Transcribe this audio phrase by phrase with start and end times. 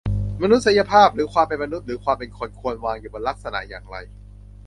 [0.41, 3.97] "มนุษยภาพ หรือความเป็นมนุษย์ หรือความเป็นคน ควรวางอยู่บนลักษณะอย่างไร"